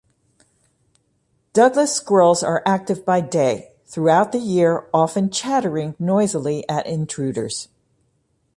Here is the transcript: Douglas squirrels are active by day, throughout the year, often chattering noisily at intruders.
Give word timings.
Douglas 1.53 1.93
squirrels 1.93 2.41
are 2.41 2.63
active 2.65 3.05
by 3.05 3.21
day, 3.21 3.71
throughout 3.85 4.31
the 4.31 4.39
year, 4.39 4.89
often 4.91 5.29
chattering 5.29 5.93
noisily 5.99 6.67
at 6.67 6.87
intruders. 6.87 7.67